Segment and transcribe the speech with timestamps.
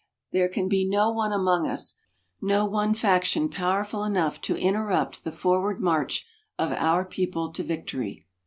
[0.31, 1.93] There can be no one among us
[2.41, 6.25] no one faction powerful enough to interrupt the forward march
[6.57, 8.25] of our people to victory.